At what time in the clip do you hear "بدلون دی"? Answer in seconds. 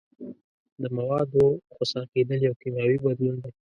3.05-3.51